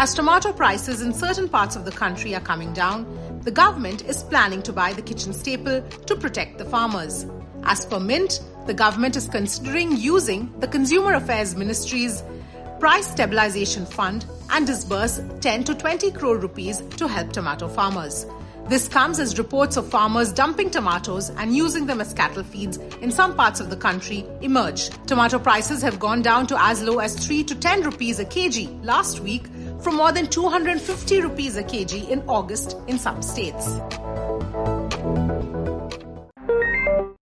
[0.00, 3.04] As tomato prices in certain parts of the country are coming down,
[3.42, 7.26] the government is planning to buy the kitchen staple to protect the farmers.
[7.64, 12.22] As per Mint, the government is considering using the Consumer Affairs Ministry's
[12.78, 18.24] Price Stabilization Fund and disburse 10 to 20 crore rupees to help tomato farmers.
[18.68, 23.10] This comes as reports of farmers dumping tomatoes and using them as cattle feeds in
[23.10, 24.90] some parts of the country emerge.
[25.06, 28.84] Tomato prices have gone down to as low as 3 to 10 rupees a kg
[28.84, 29.46] last week
[29.80, 33.78] from more than 250 rupees a kg in August in some states.